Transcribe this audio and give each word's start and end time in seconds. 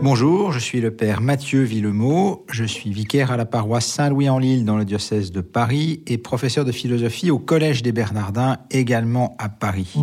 Bonjour, 0.00 0.52
je 0.52 0.60
suis 0.60 0.80
le 0.80 0.92
père 0.92 1.20
Mathieu 1.20 1.62
Villemot, 1.62 2.46
je 2.52 2.62
suis 2.62 2.92
vicaire 2.92 3.32
à 3.32 3.36
la 3.36 3.44
paroisse 3.44 3.86
Saint-Louis-en-Lille 3.86 4.64
dans 4.64 4.76
le 4.76 4.84
diocèse 4.84 5.32
de 5.32 5.40
Paris 5.40 6.04
et 6.06 6.18
professeur 6.18 6.64
de 6.64 6.70
philosophie 6.70 7.32
au 7.32 7.40
Collège 7.40 7.82
des 7.82 7.90
Bernardins 7.90 8.58
également 8.70 9.34
à 9.40 9.48
Paris. 9.48 9.96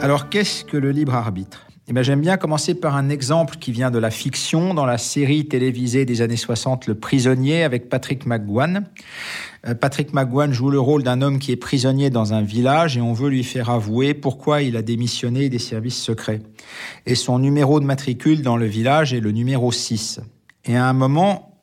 Alors 0.00 0.28
qu'est-ce 0.30 0.64
que 0.64 0.76
le 0.76 0.90
libre 0.90 1.14
arbitre? 1.14 1.67
Eh 1.90 1.94
bien, 1.94 2.02
J'aime 2.02 2.20
bien 2.20 2.36
commencer 2.36 2.74
par 2.74 2.96
un 2.96 3.08
exemple 3.08 3.56
qui 3.56 3.72
vient 3.72 3.90
de 3.90 3.98
la 3.98 4.10
fiction 4.10 4.74
dans 4.74 4.84
la 4.84 4.98
série 4.98 5.46
télévisée 5.46 6.04
des 6.04 6.20
années 6.20 6.36
60 6.36 6.86
Le 6.86 6.94
prisonnier 6.94 7.62
avec 7.62 7.88
Patrick 7.88 8.26
McGowan. 8.26 8.84
Euh, 9.66 9.74
Patrick 9.74 10.12
McGowan 10.12 10.52
joue 10.52 10.68
le 10.68 10.78
rôle 10.78 11.02
d'un 11.02 11.22
homme 11.22 11.38
qui 11.38 11.50
est 11.50 11.56
prisonnier 11.56 12.10
dans 12.10 12.34
un 12.34 12.42
village 12.42 12.98
et 12.98 13.00
on 13.00 13.14
veut 13.14 13.30
lui 13.30 13.42
faire 13.42 13.70
avouer 13.70 14.12
pourquoi 14.12 14.60
il 14.60 14.76
a 14.76 14.82
démissionné 14.82 15.48
des 15.48 15.58
services 15.58 15.96
secrets. 15.96 16.42
Et 17.06 17.14
son 17.14 17.38
numéro 17.38 17.80
de 17.80 17.86
matricule 17.86 18.42
dans 18.42 18.58
le 18.58 18.66
village 18.66 19.14
est 19.14 19.20
le 19.20 19.32
numéro 19.32 19.72
6. 19.72 20.20
Et 20.66 20.76
à 20.76 20.86
un 20.86 20.92
moment, 20.92 21.58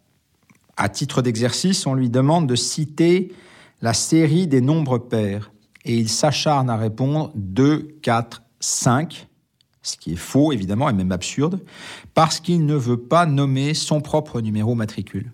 à 0.76 0.90
titre 0.90 1.22
d'exercice, 1.22 1.86
on 1.86 1.94
lui 1.94 2.10
demande 2.10 2.48
de 2.48 2.56
citer 2.56 3.32
la 3.84 3.94
série 3.94 4.48
des 4.48 4.62
nombres 4.62 4.98
pairs. 4.98 5.52
Et 5.86 5.96
il 5.96 6.10
s'acharne 6.10 6.72
à 6.72 6.78
répondre 6.78 7.32
2, 7.36 8.00
4, 8.02 8.42
5, 8.60 9.28
ce 9.86 9.98
qui 9.98 10.14
est 10.14 10.18
faux 10.18 10.52
évidemment 10.52 10.90
et 10.90 10.94
même 10.94 11.12
absurde, 11.12 11.62
parce 12.14 12.40
qu'il 12.40 12.66
ne 12.66 12.76
veut 12.76 12.98
pas 12.98 13.26
nommer 13.26 13.74
son 13.74 14.02
propre 14.02 14.42
numéro 14.42 14.76
matricule. 14.76 15.32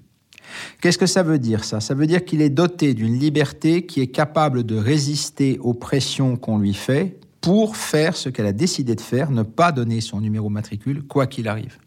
Qu'est-ce 0.81 0.97
que 0.97 1.05
ça 1.05 1.23
veut 1.23 1.39
dire 1.39 1.63
ça? 1.63 1.79
Ça 1.79 1.93
veut 1.93 2.07
dire 2.07 2.25
qu'il 2.25 2.41
est 2.41 2.49
doté 2.49 2.93
d'une 2.93 3.17
liberté 3.17 3.85
qui 3.85 4.01
est 4.01 4.07
capable 4.07 4.65
de 4.65 4.75
résister 4.75 5.57
aux 5.59 5.73
pressions 5.73 6.35
qu'on 6.35 6.57
lui 6.57 6.73
fait 6.73 7.19
pour 7.39 7.77
faire 7.77 8.15
ce 8.15 8.29
qu'elle 8.29 8.45
a 8.45 8.53
décidé 8.53 8.95
de 8.95 9.01
faire, 9.01 9.31
ne 9.31 9.43
pas 9.43 9.71
donner 9.71 10.01
son 10.01 10.19
numéro 10.19 10.49
matricule, 10.49 11.03
quoi 11.03 11.25
qu'il 11.25 11.47
arrive. 11.47 11.77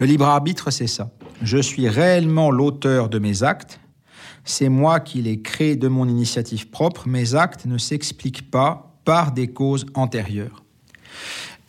Le 0.00 0.06
libre 0.06 0.26
arbitre, 0.26 0.70
c'est 0.70 0.86
ça. 0.86 1.10
Je 1.42 1.58
suis 1.58 1.88
réellement 1.88 2.50
l'auteur 2.50 3.08
de 3.08 3.18
mes 3.18 3.42
actes, 3.42 3.78
c'est 4.44 4.68
moi 4.68 5.00
qui 5.00 5.20
les 5.20 5.42
crée 5.42 5.76
de 5.76 5.88
mon 5.88 6.08
initiative 6.08 6.70
propre, 6.70 7.06
mes 7.06 7.34
actes 7.34 7.66
ne 7.66 7.78
s'expliquent 7.78 8.50
pas 8.50 8.98
par 9.04 9.32
des 9.32 9.48
causes 9.48 9.86
antérieures. 9.94 10.65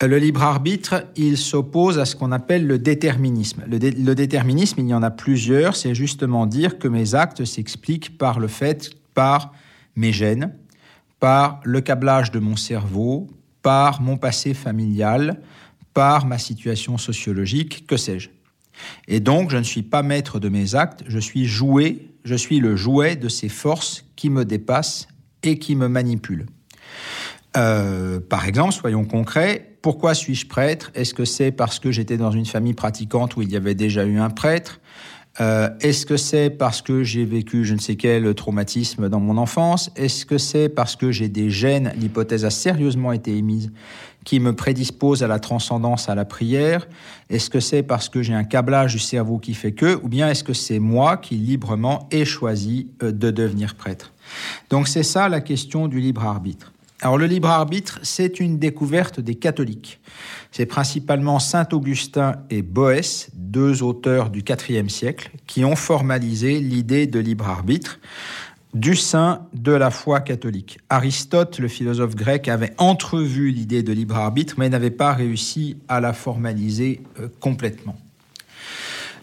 Le 0.00 0.16
libre 0.18 0.42
arbitre, 0.42 1.06
il 1.16 1.36
s'oppose 1.36 1.98
à 1.98 2.04
ce 2.04 2.14
qu'on 2.14 2.30
appelle 2.30 2.66
le 2.66 2.78
déterminisme. 2.78 3.64
Le, 3.66 4.14
déterminisme, 4.14 4.78
il 4.80 4.88
y 4.88 4.94
en 4.94 5.02
a 5.02 5.10
plusieurs, 5.10 5.74
c'est 5.74 5.94
justement 5.94 6.46
dire 6.46 6.78
que 6.78 6.86
mes 6.86 7.16
actes 7.16 7.44
s'expliquent 7.44 8.16
par 8.16 8.38
le 8.38 8.46
fait, 8.46 8.90
par 9.14 9.52
mes 9.96 10.12
gènes, 10.12 10.54
par 11.18 11.60
le 11.64 11.80
câblage 11.80 12.30
de 12.30 12.38
mon 12.38 12.54
cerveau, 12.54 13.26
par 13.60 14.00
mon 14.00 14.16
passé 14.16 14.54
familial, 14.54 15.40
par 15.94 16.26
ma 16.26 16.38
situation 16.38 16.96
sociologique, 16.96 17.84
que 17.88 17.96
sais-je. 17.96 18.30
Et 19.08 19.18
donc, 19.18 19.50
je 19.50 19.56
ne 19.56 19.64
suis 19.64 19.82
pas 19.82 20.04
maître 20.04 20.38
de 20.38 20.48
mes 20.48 20.76
actes, 20.76 21.02
je 21.08 21.18
suis 21.18 21.46
joué, 21.46 22.14
je 22.22 22.36
suis 22.36 22.60
le 22.60 22.76
jouet 22.76 23.16
de 23.16 23.28
ces 23.28 23.48
forces 23.48 24.04
qui 24.14 24.30
me 24.30 24.44
dépassent 24.44 25.08
et 25.42 25.58
qui 25.58 25.74
me 25.74 25.88
manipulent. 25.88 26.46
Euh, 27.58 28.20
par 28.20 28.46
exemple, 28.46 28.72
soyons 28.72 29.04
concrets, 29.04 29.76
pourquoi 29.82 30.14
suis-je 30.14 30.46
prêtre? 30.46 30.90
Est-ce 30.94 31.12
que 31.12 31.24
c'est 31.24 31.50
parce 31.50 31.78
que 31.80 31.90
j'étais 31.90 32.16
dans 32.16 32.30
une 32.30 32.46
famille 32.46 32.74
pratiquante 32.74 33.36
où 33.36 33.42
il 33.42 33.50
y 33.50 33.56
avait 33.56 33.74
déjà 33.74 34.04
eu 34.04 34.18
un 34.18 34.30
prêtre? 34.30 34.80
Euh, 35.40 35.68
Est-ce 35.80 36.06
que 36.06 36.16
c'est 36.16 36.50
parce 36.50 36.82
que 36.82 37.02
j'ai 37.04 37.24
vécu 37.24 37.64
je 37.64 37.74
ne 37.74 37.78
sais 37.78 37.96
quel 37.96 38.32
traumatisme 38.34 39.08
dans 39.08 39.20
mon 39.20 39.36
enfance? 39.36 39.90
Est-ce 39.96 40.24
que 40.24 40.38
c'est 40.38 40.68
parce 40.68 40.96
que 40.96 41.10
j'ai 41.10 41.28
des 41.28 41.50
gènes 41.50 41.92
L'hypothèse 41.96 42.44
a 42.44 42.50
sérieusement 42.50 43.12
été 43.12 43.36
émise 43.36 43.72
qui 44.24 44.40
me 44.40 44.54
prédisposent 44.54 45.22
à 45.22 45.28
la 45.28 45.38
transcendance, 45.38 46.08
à 46.08 46.14
la 46.14 46.24
prière? 46.24 46.88
Est-ce 47.30 47.50
que 47.50 47.60
c'est 47.60 47.82
parce 47.82 48.08
que 48.08 48.22
j'ai 48.22 48.34
un 48.34 48.44
câblage 48.44 48.92
du 48.92 48.98
cerveau 48.98 49.38
qui 49.38 49.54
fait 49.54 49.72
que? 49.72 50.00
Ou 50.02 50.08
bien 50.08 50.28
est-ce 50.28 50.44
que 50.44 50.54
c'est 50.54 50.80
moi 50.80 51.16
qui 51.16 51.36
librement 51.36 52.08
ai 52.10 52.24
choisi 52.24 52.88
euh, 53.02 53.12
de 53.12 53.30
devenir 53.30 53.74
prêtre? 53.74 54.12
Donc 54.70 54.86
c'est 54.88 55.04
ça 55.04 55.28
la 55.28 55.40
question 55.40 55.88
du 55.88 56.00
libre 56.00 56.24
arbitre. 56.24 56.72
Alors 57.00 57.16
le 57.16 57.26
libre 57.26 57.48
arbitre, 57.48 58.00
c'est 58.02 58.40
une 58.40 58.58
découverte 58.58 59.20
des 59.20 59.36
catholiques. 59.36 60.00
C'est 60.50 60.66
principalement 60.66 61.38
Saint 61.38 61.68
Augustin 61.70 62.36
et 62.50 62.62
Boès, 62.62 63.30
deux 63.34 63.84
auteurs 63.84 64.30
du 64.30 64.42
IVe 64.68 64.88
siècle, 64.88 65.30
qui 65.46 65.64
ont 65.64 65.76
formalisé 65.76 66.58
l'idée 66.58 67.06
de 67.06 67.20
libre 67.20 67.48
arbitre 67.48 68.00
du 68.74 68.96
sein 68.96 69.46
de 69.54 69.72
la 69.72 69.90
foi 69.90 70.20
catholique. 70.20 70.78
Aristote, 70.90 71.58
le 71.58 71.68
philosophe 71.68 72.16
grec, 72.16 72.48
avait 72.48 72.74
entrevu 72.78 73.50
l'idée 73.50 73.82
de 73.82 73.92
libre 73.92 74.16
arbitre, 74.16 74.54
mais 74.58 74.68
n'avait 74.68 74.90
pas 74.90 75.14
réussi 75.14 75.76
à 75.88 76.00
la 76.00 76.12
formaliser 76.12 77.00
euh, 77.20 77.28
complètement. 77.40 77.96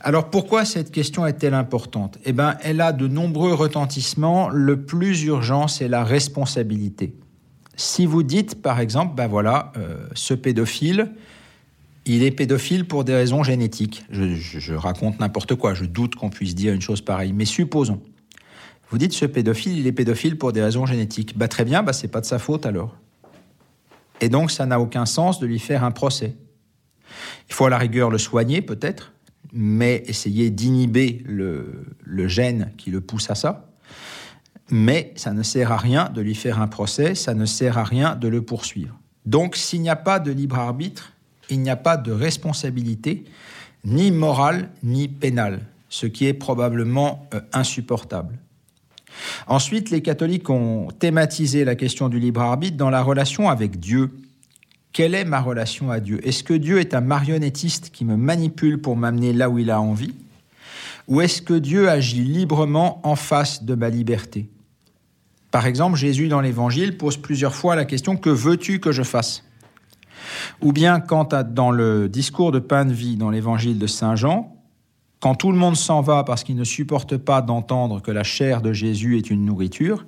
Alors 0.01 0.29
pourquoi 0.29 0.65
cette 0.65 0.91
question 0.91 1.25
est-elle 1.25 1.53
importante? 1.53 2.19
Eh 2.25 2.31
bien, 2.31 2.57
elle 2.63 2.79
a 2.79 2.91
de 2.91 3.07
nombreux 3.07 3.53
retentissements. 3.53 4.49
Le 4.49 4.81
plus 4.81 5.23
urgent, 5.23 5.67
c'est 5.67 5.87
la 5.87 6.03
responsabilité. 6.03 7.13
Si 7.77 8.05
vous 8.05 8.23
dites, 8.23 8.61
par 8.61 8.79
exemple, 8.79 9.15
ben 9.15 9.27
voilà, 9.27 9.73
euh, 9.77 10.07
ce 10.13 10.33
pédophile, 10.33 11.11
il 12.05 12.23
est 12.23 12.31
pédophile 12.31 12.85
pour 12.85 13.03
des 13.03 13.13
raisons 13.13 13.43
génétiques. 13.43 14.05
Je, 14.09 14.73
raconte 14.73 15.19
n'importe 15.19 15.55
quoi, 15.55 15.73
je 15.73 15.85
doute 15.85 16.15
qu'on 16.15 16.29
puisse 16.29 16.55
dire 16.55 16.73
une 16.73 16.81
chose 16.81 17.01
pareille, 17.01 17.33
mais 17.33 17.45
supposons. 17.45 18.01
Vous 18.89 18.97
dites 18.97 19.13
ce 19.13 19.25
pédophile, 19.25 19.77
il 19.77 19.87
est 19.87 19.91
pédophile 19.91 20.37
pour 20.37 20.53
des 20.53 20.61
raisons 20.61 20.85
génétiques. 20.85 21.37
Bah, 21.37 21.47
très 21.47 21.65
bien, 21.65 21.83
bah, 21.83 21.91
c'est 21.91 22.07
pas 22.07 22.21
de 22.21 22.25
sa 22.25 22.39
faute 22.39 22.65
alors. 22.65 22.95
Et 24.21 24.29
donc 24.29 24.51
ça 24.51 24.65
n'a 24.65 24.79
aucun 24.79 25.05
sens 25.05 25.39
de 25.39 25.47
lui 25.47 25.59
faire 25.59 25.83
un 25.83 25.91
procès. 25.91 26.35
Il 27.49 27.53
faut 27.53 27.65
à 27.65 27.69
la 27.69 27.77
rigueur 27.77 28.09
le 28.09 28.17
soigner 28.17 28.61
peut-être, 28.61 29.11
mais 29.51 30.03
essayer 30.07 30.49
d'inhiber 30.49 31.23
le 31.25 32.27
gène 32.27 32.71
qui 32.77 32.91
le 32.91 33.01
pousse 33.01 33.29
à 33.29 33.35
ça. 33.35 33.67
Mais 34.69 35.13
ça 35.15 35.31
ne 35.31 35.43
sert 35.43 35.71
à 35.71 35.77
rien 35.77 36.09
de 36.13 36.21
lui 36.21 36.35
faire 36.35 36.59
un 36.61 36.67
procès, 36.67 37.15
ça 37.15 37.33
ne 37.33 37.45
sert 37.45 37.77
à 37.77 37.83
rien 37.83 38.15
de 38.15 38.27
le 38.27 38.41
poursuivre. 38.41 38.97
Donc 39.25 39.55
s'il 39.55 39.81
n'y 39.81 39.89
a 39.89 39.95
pas 39.95 40.19
de 40.19 40.31
libre 40.31 40.57
arbitre, 40.57 41.13
il 41.49 41.59
n'y 41.61 41.69
a 41.69 41.75
pas 41.75 41.97
de 41.97 42.11
responsabilité, 42.11 43.25
ni 43.83 44.11
morale, 44.11 44.69
ni 44.83 45.07
pénale, 45.07 45.61
ce 45.89 46.07
qui 46.07 46.25
est 46.25 46.33
probablement 46.33 47.27
euh, 47.33 47.41
insupportable. 47.53 48.39
Ensuite, 49.47 49.91
les 49.91 50.01
catholiques 50.01 50.49
ont 50.49 50.89
thématisé 50.99 51.63
la 51.63 51.75
question 51.75 52.09
du 52.09 52.19
libre 52.19 52.41
arbitre 52.41 52.77
dans 52.77 52.89
la 52.89 53.01
relation 53.01 53.49
avec 53.49 53.79
Dieu. 53.79 54.11
Quelle 54.91 55.15
est 55.15 55.25
ma 55.25 55.39
relation 55.39 55.91
à 55.91 55.99
Dieu? 55.99 56.25
Est-ce 56.27 56.43
que 56.43 56.53
Dieu 56.53 56.79
est 56.79 56.93
un 56.93 57.01
marionnettiste 57.01 57.91
qui 57.91 58.05
me 58.05 58.17
manipule 58.17 58.81
pour 58.81 58.97
m'amener 58.97 59.33
là 59.33 59.49
où 59.49 59.59
il 59.59 59.69
a 59.69 59.79
envie? 59.79 60.13
Ou 61.07 61.21
est-ce 61.21 61.41
que 61.41 61.53
Dieu 61.53 61.89
agit 61.89 62.23
librement 62.23 62.99
en 63.07 63.15
face 63.15 63.63
de 63.63 63.75
ma 63.75 63.89
liberté? 63.89 64.47
Par 65.55 65.67
exemple, 65.67 65.95
Jésus 65.95 66.27
dans 66.27 66.41
l'Évangile 66.41 66.97
pose 66.97 67.15
plusieurs 67.15 67.55
fois 67.55 67.77
la 67.77 67.85
question 67.85 68.17
Que 68.17 68.29
veux-tu 68.29 68.81
que 68.81 68.91
je 68.91 69.03
fasse? 69.03 69.45
Ou 70.59 70.73
bien 70.73 70.99
quand 70.99 71.33
dans 71.33 71.71
le 71.71 72.09
discours 72.09 72.51
de 72.51 72.59
pain 72.59 72.83
de 72.83 72.91
vie 72.91 73.15
dans 73.15 73.29
l'Évangile 73.29 73.79
de 73.79 73.87
Saint 73.87 74.17
Jean, 74.17 74.53
quand 75.21 75.35
tout 75.35 75.53
le 75.53 75.57
monde 75.57 75.77
s'en 75.77 76.01
va 76.01 76.25
parce 76.25 76.43
qu'il 76.43 76.57
ne 76.57 76.65
supporte 76.65 77.15
pas 77.15 77.41
d'entendre 77.41 78.01
que 78.01 78.11
la 78.11 78.23
chair 78.23 78.61
de 78.61 78.73
Jésus 78.73 79.17
est 79.17 79.29
une 79.29 79.45
nourriture, 79.45 80.05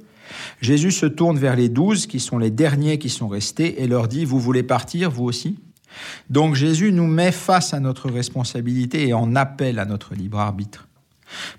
Jésus 0.60 0.92
se 0.92 1.06
tourne 1.06 1.38
vers 1.38 1.56
les 1.56 1.70
douze, 1.70 2.08
qui 2.08 2.20
sont 2.20 2.40
les 2.40 2.52
derniers 2.52 3.00
qui 3.00 3.08
sont 3.08 3.30
restés, 3.30 3.82
et 3.82 3.88
leur 3.88 4.10
dit, 4.10 4.26
Vous 4.26 4.42
voulez 4.42 4.64
partir, 4.64 5.10
vous 5.12 5.24
aussi? 5.24 5.58
Donc 6.30 6.56
Jésus 6.56 6.92
nous 6.92 7.08
met 7.08 7.32
face 7.32 7.74
à 7.74 7.80
notre 7.80 8.10
responsabilité 8.10 9.08
et 9.08 9.14
en 9.14 9.34
appelle 9.38 9.80
à 9.80 9.86
notre 9.86 10.14
libre 10.14 10.40
arbitre. 10.40 10.87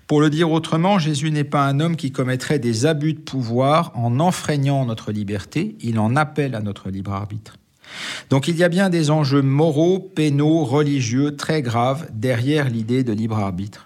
Pour 0.07 0.21
le 0.21 0.29
dire 0.29 0.51
autrement, 0.51 0.99
Jésus 0.99 1.31
n'est 1.31 1.43
pas 1.43 1.65
un 1.65 1.79
homme 1.79 1.95
qui 1.95 2.11
commettrait 2.11 2.59
des 2.59 2.85
abus 2.85 3.13
de 3.13 3.19
pouvoir 3.19 3.91
en 3.95 4.19
enfreignant 4.19 4.85
notre 4.85 5.11
liberté, 5.11 5.75
il 5.81 5.99
en 5.99 6.15
appelle 6.15 6.55
à 6.55 6.61
notre 6.61 6.89
libre 6.89 7.13
arbitre. 7.13 7.55
Donc 8.29 8.47
il 8.47 8.55
y 8.55 8.63
a 8.63 8.69
bien 8.69 8.89
des 8.89 9.09
enjeux 9.09 9.41
moraux, 9.41 9.99
pénaux, 9.99 10.63
religieux 10.63 11.35
très 11.35 11.61
graves 11.61 12.07
derrière 12.13 12.69
l'idée 12.69 13.03
de 13.03 13.13
libre 13.13 13.39
arbitre. 13.39 13.85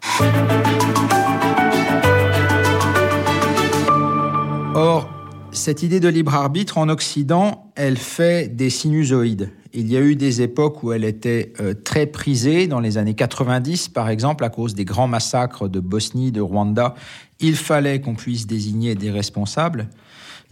Cette 5.63 5.81
idée 5.81 6.01
de 6.01 6.10
libre 6.10 6.36
arbitre 6.36 6.77
en 6.77 6.89
Occident, 6.89 7.71
elle 7.75 7.95
fait 7.95 8.54
des 8.54 8.69
sinusoïdes. 8.69 9.50
Il 9.71 9.89
y 9.89 9.95
a 9.95 10.01
eu 10.01 10.18
des 10.18 10.42
époques 10.42 10.83
où 10.83 10.92
elle 10.92 11.06
était 11.06 11.54
euh, 11.62 11.74
très 11.74 12.06
prisée, 12.06 12.68
dans 12.68 12.81
les 12.81 12.98
années 12.98 13.13
90 13.13 13.88
par 13.88 14.10
exemple, 14.10 14.44
à 14.44 14.50
cause 14.50 14.75
des 14.75 14.83
grands 14.83 15.07
massacres 15.07 15.69
de 15.69 15.80
Bosnie, 15.80 16.33
de 16.33 16.42
Rwanda. 16.42 16.95
Il 17.39 17.56
fallait 17.56 18.01
qu'on 18.01 18.13
puisse 18.13 18.45
désigner 18.45 18.95
des 18.95 19.10
responsables. 19.10 19.88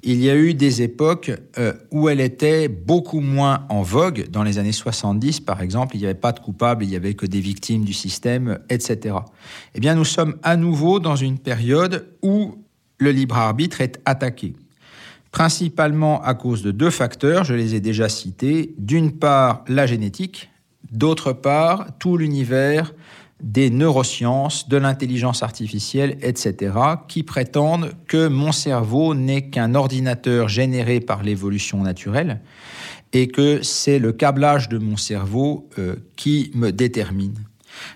Il 0.02 0.24
y 0.24 0.30
a 0.30 0.36
eu 0.38 0.54
des 0.54 0.81
époques 0.81 1.34
euh, 1.58 1.74
où 1.92 2.08
elle 2.08 2.22
était 2.22 2.69
beaucoup 2.69 3.19
moins 3.19 3.66
en 3.68 3.81
vogue. 3.81 4.30
Dans 4.30 4.44
les 4.44 4.60
années 4.60 4.72
70, 4.72 5.42
par 5.42 5.62
exemple, 5.62 5.98
il 5.98 6.00
n'y 6.00 6.06
avait 6.06 6.13
pas 6.13 6.31
de 6.31 6.40
coupables, 6.40 6.86
il 6.86 6.90
n'y 6.90 6.96
avait 6.96 7.16
que 7.16 7.25
des 7.25 7.42
victimes 7.42 7.84
du 7.84 7.94
système, 7.94 8.60
etc. 8.69 9.16
Eh 9.75 9.81
bien, 9.81 9.94
nous 9.94 10.06
sommes 10.06 10.38
à 10.42 10.56
nouveau 10.56 11.02
dans 11.02 11.18
une 11.18 11.38
période 11.38 12.08
où 12.22 12.56
le 12.98 13.12
libre 13.12 13.36
arbitre 13.36 13.81
est 13.81 14.00
attaqué. 14.06 14.56
Principalement 15.31 16.22
à 16.24 16.33
cause 16.33 16.62
de 16.62 16.72
deux 16.72 16.89
facteurs, 16.89 17.44
je 17.44 17.54
les 17.54 17.75
ai 17.75 17.80
déjà 17.80 18.10
cités. 18.10 18.74
D'une 18.78 19.12
part, 19.12 19.63
la 19.68 19.86
génétique, 19.86 20.50
d'autre 20.92 21.33
part, 21.33 21.98
tout 22.00 22.18
l'univers 22.18 22.94
des 23.42 23.69
neurosciences, 23.69 24.69
de 24.69 24.78
l'intelligence 24.78 25.42
artificielle, 25.42 26.18
etc., 26.22 26.74
qui 27.07 27.24
prétendent 27.24 27.94
que 28.07 28.28
mon 28.28 28.51
cerveau 28.51 29.16
n'est 29.16 29.50
qu'un 29.50 29.74
ordinateur 29.74 30.48
généré 30.48 31.00
par 31.00 31.24
l'évolution 31.24 31.81
naturelle 31.81 32.42
et 33.13 33.27
que 33.27 33.62
c'est 33.63 34.00
le 34.00 34.12
câblage 34.12 34.69
de 34.69 34.77
mon 34.77 34.95
cerveau 34.95 35.68
euh, 35.80 35.95
qui 36.16 36.51
me 36.54 36.72
détermine. 36.72 37.34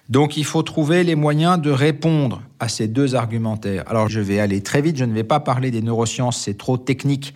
Donc 0.10 0.38
il 0.38 0.46
faut 0.46 0.64
trouver 0.64 1.04
les 1.04 1.16
moyens 1.16 1.60
de 1.60 1.72
répondre 1.72 2.42
à 2.60 2.68
ces 2.68 2.88
deux 2.88 3.16
argumentaires. 3.16 3.84
Alors 3.88 4.10
je 4.10 4.20
vais 4.20 4.40
aller 4.40 4.62
très 4.62 4.82
vite, 4.82 4.98
je 4.98 5.06
ne 5.06 5.14
vais 5.14 5.24
pas 5.24 5.40
parler 5.40 5.72
des 5.72 5.82
neurosciences, 5.82 6.42
c'est 6.42 6.58
trop 6.58 6.78
technique, 6.78 7.34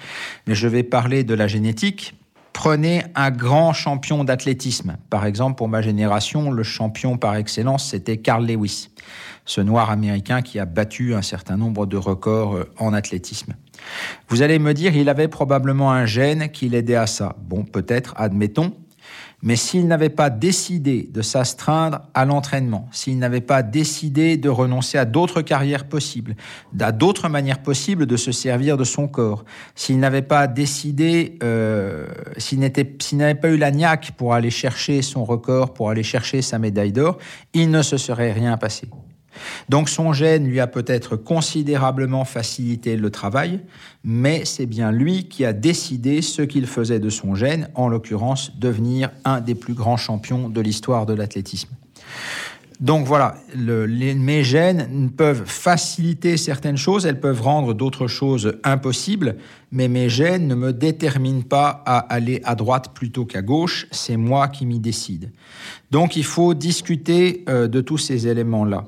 mais 0.48 0.56
je 0.56 0.68
vais 0.68 0.84
parler 0.84 1.24
de 1.24 1.34
la 1.34 1.48
génétique. 1.48 2.16
Prenez 2.54 3.04
un 3.16 3.32
grand 3.32 3.72
champion 3.74 4.24
d'athlétisme. 4.24 4.98
Par 5.10 5.26
exemple, 5.26 5.56
pour 5.56 5.70
ma 5.70 5.82
génération, 5.82 6.52
le 6.52 6.64
champion 6.64 7.18
par 7.18 7.36
excellence, 7.36 7.90
c'était 7.90 8.18
Carl 8.18 8.46
Lewis, 8.46 8.90
ce 9.46 9.62
noir 9.62 9.90
américain 9.92 10.42
qui 10.42 10.60
a 10.60 10.66
battu 10.66 11.16
un 11.16 11.22
certain 11.22 11.56
nombre 11.56 11.86
de 11.86 11.96
records 11.96 12.56
euh, 12.56 12.74
en 12.78 12.92
athlétisme. 12.92 13.56
Vous 14.28 14.42
allez 14.42 14.60
me 14.60 14.74
dire, 14.74 14.96
il 14.96 15.08
avait 15.08 15.30
probablement 15.30 15.92
un 15.92 16.06
gène 16.06 16.50
qui 16.50 16.68
l'aidait 16.68 16.96
à 16.96 17.08
ça. 17.08 17.36
Bon, 17.42 17.64
peut-être, 17.64 18.14
admettons, 18.18 18.74
mais 19.42 19.56
s'il 19.56 19.88
n'avait 19.88 20.10
pas 20.10 20.30
décidé 20.30 21.10
de 21.12 21.22
s'astreindre 21.22 22.02
à 22.14 22.26
l'entraînement, 22.26 22.90
s'il 22.92 23.18
n'avait 23.20 23.42
pas 23.42 23.64
décidé 23.64 24.38
de 24.38 24.50
renoncer 24.50 24.98
à 24.98 25.06
d'autres 25.06 25.42
carrières 25.42 25.88
possibles, 25.88 26.36
à 26.80 26.92
d'autres 26.92 27.30
manières 27.30 27.62
possibles 27.62 28.06
de 28.06 28.18
se 28.18 28.32
servir 28.32 28.76
de 28.78 28.84
son 28.84 29.08
corps, 29.08 29.46
s'il 29.76 30.00
n'avait 30.00 30.22
pas 30.22 30.48
décidé, 30.48 31.38
euh, 31.44 32.08
s'il 32.38 32.60
n'avait 32.60 33.36
pas 33.36 33.50
eu 33.50 33.58
la 33.58 33.72
niaque 33.72 34.12
pour 34.18 34.34
aller 34.34 34.52
chercher 34.52 35.02
son 35.02 35.24
record, 35.24 35.74
pour 35.74 35.90
aller 35.90 36.04
chercher 36.04 36.42
sa 36.42 36.60
médaille 36.60 36.92
d'or, 36.92 37.18
il 37.54 37.72
ne 37.72 37.82
se 37.82 37.98
serait 37.98 38.32
rien 38.32 38.58
passé. 38.58 38.90
Donc 39.70 39.90
son 39.90 40.14
gène 40.14 40.48
lui 40.48 40.60
a 40.60 40.68
peut-être 40.68 41.16
considérablement 41.16 42.26
facilité 42.26 42.96
le 42.96 43.10
travail, 43.10 43.60
mais 44.04 44.46
c'est 44.46 44.66
bien 44.66 44.92
lui 44.92 45.28
qui 45.28 45.46
a 45.46 45.54
décidé 45.54 46.22
ce 46.22 46.42
qu'il 46.42 46.68
faisait 46.68 47.00
de 47.00 47.10
son 47.10 47.36
gène, 47.36 47.70
en 47.76 47.88
l'occurrence 47.88 48.58
devenir 48.58 49.12
un 49.26 49.42
des 49.42 49.56
plus 49.56 49.74
grands 49.74 49.98
champions 49.98 50.50
de 50.50 50.62
l'histoire 50.62 51.06
de 51.06 51.14
l'athlétisme. 51.14 51.70
Donc 52.80 53.06
voilà, 53.06 53.36
mes 53.58 54.44
gènes 54.44 55.10
peuvent 55.12 55.44
faciliter 55.46 56.38
certaines 56.38 56.78
choses, 56.78 57.06
elles 57.06 57.20
peuvent 57.20 57.42
rendre 57.42 57.74
d'autres 57.74 58.08
choses 58.08 58.58
impossibles, 58.64 59.36
mais 59.74 59.90
mes 59.90 60.08
gènes 60.08 60.48
ne 60.48 60.56
me 60.56 60.72
déterminent 60.72 61.42
pas 61.42 61.84
à 61.86 61.98
aller 61.98 62.40
à 62.46 62.56
droite 62.56 62.94
plutôt 62.94 63.26
qu'à 63.26 63.42
gauche, 63.42 63.86
c'est 63.92 64.16
moi 64.16 64.48
qui 64.48 64.66
m'y 64.66 64.80
décide. 64.80 65.34
Donc 65.92 66.16
il 66.16 66.24
faut 66.24 66.54
discuter 66.54 67.44
euh, 67.50 67.68
de 67.68 67.82
tous 67.82 67.98
ces 67.98 68.30
éléments-là. 68.30 68.88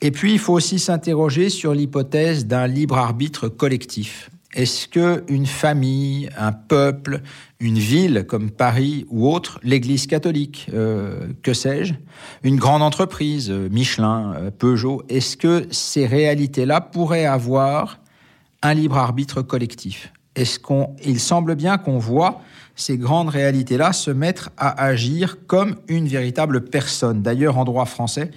Et 0.00 0.10
puis, 0.10 0.32
il 0.32 0.38
faut 0.38 0.54
aussi 0.54 0.78
s'interroger 0.78 1.50
sur 1.50 1.74
l'hypothèse 1.74 2.46
d'un 2.46 2.66
libre 2.66 2.98
arbitre 2.98 3.48
collectif. 3.48 4.30
Est-ce 4.54 4.88
que 4.88 5.24
une 5.28 5.46
famille, 5.46 6.30
un 6.38 6.52
peuple, 6.52 7.20
une 7.60 7.78
ville 7.78 8.24
comme 8.26 8.50
Paris 8.50 9.06
ou 9.10 9.30
autre, 9.30 9.60
l'Église 9.62 10.06
catholique, 10.06 10.68
euh, 10.72 11.28
que 11.42 11.52
sais-je, 11.52 11.94
une 12.42 12.56
grande 12.56 12.82
entreprise, 12.82 13.50
euh, 13.50 13.68
Michelin, 13.70 14.34
euh, 14.36 14.50
Peugeot, 14.50 15.02
est-ce 15.10 15.36
que 15.36 15.66
ces 15.70 16.06
réalités-là 16.06 16.80
pourraient 16.80 17.26
avoir 17.26 17.98
un 18.62 18.72
libre 18.72 18.96
arbitre 18.96 19.42
collectif? 19.42 20.12
Est-ce 20.34 20.58
qu'on, 20.58 20.96
il 21.04 21.20
semble 21.20 21.54
bien 21.54 21.76
qu'on 21.76 21.98
voit 21.98 22.40
ces 22.78 22.96
grandes 22.96 23.28
réalités-là 23.28 23.92
se 23.92 24.10
mettre 24.10 24.50
à 24.56 24.84
agir 24.84 25.36
comme 25.46 25.76
une 25.88 26.06
véritable 26.06 26.64
personne. 26.64 27.22
D'ailleurs, 27.22 27.58
en 27.58 27.64
droit 27.64 27.86
français, 27.86 28.30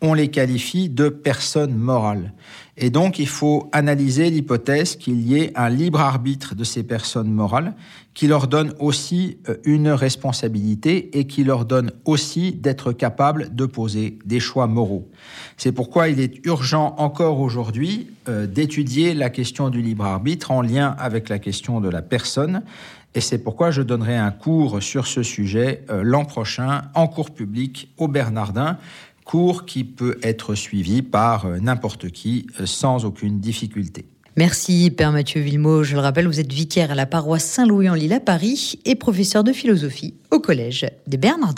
on 0.00 0.14
les 0.14 0.28
qualifie 0.28 0.88
de 0.88 1.08
personnes 1.08 1.74
morales. 1.74 2.32
Et 2.78 2.90
donc, 2.90 3.18
il 3.18 3.28
faut 3.28 3.70
analyser 3.72 4.28
l'hypothèse 4.28 4.96
qu'il 4.96 5.22
y 5.22 5.38
ait 5.38 5.52
un 5.54 5.70
libre 5.70 6.00
arbitre 6.00 6.54
de 6.54 6.64
ces 6.64 6.82
personnes 6.82 7.30
morales 7.30 7.74
qui 8.12 8.26
leur 8.26 8.48
donne 8.48 8.74
aussi 8.78 9.38
euh, 9.48 9.56
une 9.64 9.88
responsabilité 9.88 11.18
et 11.18 11.26
qui 11.26 11.42
leur 11.42 11.64
donne 11.64 11.92
aussi 12.04 12.52
d'être 12.52 12.92
capables 12.92 13.54
de 13.54 13.64
poser 13.64 14.18
des 14.26 14.40
choix 14.40 14.66
moraux. 14.66 15.08
C'est 15.56 15.72
pourquoi 15.72 16.08
il 16.08 16.20
est 16.20 16.44
urgent 16.44 16.94
encore 16.98 17.40
aujourd'hui 17.40 18.08
euh, 18.28 18.46
d'étudier 18.46 19.14
la 19.14 19.30
question 19.30 19.70
du 19.70 19.80
libre 19.80 20.04
arbitre 20.04 20.50
en 20.50 20.60
lien 20.60 20.94
avec 20.98 21.30
la 21.30 21.38
question 21.38 21.80
de 21.80 21.88
la 21.88 22.02
personne. 22.02 22.62
Et 23.14 23.22
c'est 23.22 23.38
pourquoi 23.38 23.70
je 23.70 23.80
donnerai 23.80 24.16
un 24.16 24.30
cours 24.30 24.82
sur 24.82 25.06
ce 25.06 25.22
sujet 25.22 25.84
euh, 25.88 26.02
l'an 26.02 26.26
prochain 26.26 26.82
en 26.94 27.08
cours 27.08 27.30
public 27.30 27.90
au 27.96 28.08
Bernardin 28.08 28.76
cours 29.26 29.66
qui 29.66 29.84
peut 29.84 30.18
être 30.22 30.54
suivi 30.54 31.02
par 31.02 31.44
euh, 31.44 31.58
n'importe 31.58 32.10
qui 32.10 32.46
euh, 32.60 32.64
sans 32.64 33.04
aucune 33.04 33.40
difficulté. 33.40 34.06
Merci 34.36 34.90
Père 34.90 35.12
Mathieu 35.12 35.40
Villemot. 35.40 35.82
Je 35.82 35.94
le 35.94 36.00
rappelle, 36.00 36.26
vous 36.26 36.40
êtes 36.40 36.52
vicaire 36.52 36.90
à 36.90 36.94
la 36.94 37.06
paroisse 37.06 37.44
Saint-Louis 37.44 37.88
en 37.90 37.94
Lille 37.94 38.12
à 38.12 38.20
Paris 38.20 38.78
et 38.84 38.94
professeur 38.94 39.44
de 39.44 39.52
philosophie 39.52 40.14
au 40.30 40.38
Collège 40.40 40.86
des 41.06 41.16
Bernardins. 41.16 41.54